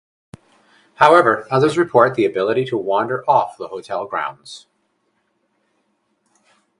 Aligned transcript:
However, 0.95 1.47
others 1.51 1.77
report 1.77 2.15
the 2.15 2.25
ability 2.25 2.65
to 2.65 2.75
wander 2.75 3.23
off 3.29 3.55
the 3.57 3.67
hotel 3.67 4.07
grounds. 4.07 4.65